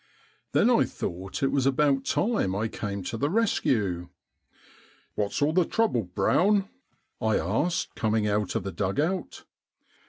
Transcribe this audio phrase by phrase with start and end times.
[0.53, 4.09] Then I thought it was about time I came to the rescue.
[5.13, 6.67] ''What' s all the trouble, Brown?''
[7.21, 9.43] I asked, coming out of the dug out.